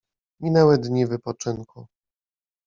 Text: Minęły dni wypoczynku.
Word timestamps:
Minęły 0.39 0.77
dni 0.77 1.05
wypoczynku. 1.07 1.87